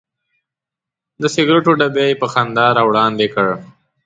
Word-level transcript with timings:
د 1.21 1.23
سګرټو 1.35 1.71
ډبی 1.79 2.05
یې 2.09 2.19
په 2.21 2.27
خندا 2.33 2.65
راوړاندې 2.77 3.27
کړ. 3.33 3.47